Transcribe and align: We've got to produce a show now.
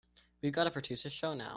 We've 0.41 0.51
got 0.53 0.63
to 0.65 0.71
produce 0.71 1.05
a 1.05 1.09
show 1.11 1.33
now. 1.35 1.49